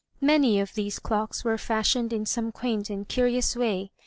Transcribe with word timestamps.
Many 0.19 0.59
of 0.59 0.73
these 0.73 0.97
clocks 0.97 1.43
were 1.43 1.59
fashioned 1.59 2.11
in 2.11 2.25
some 2.25 2.51
quaint 2.51 2.89
and 2.89 3.07
curious 3.07 3.55
way. 3.55 3.91